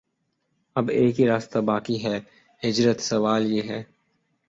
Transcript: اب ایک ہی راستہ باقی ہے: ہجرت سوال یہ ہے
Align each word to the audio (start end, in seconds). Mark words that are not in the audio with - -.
اب 0.75 0.89
ایک 0.89 1.19
ہی 1.19 1.27
راستہ 1.27 1.59
باقی 1.61 2.03
ہے: 2.03 2.17
ہجرت 2.61 2.99
سوال 3.01 3.51
یہ 3.51 3.63
ہے 3.63 3.81